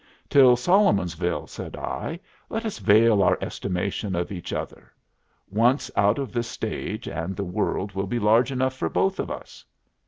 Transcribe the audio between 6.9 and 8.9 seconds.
and the world will be large enough for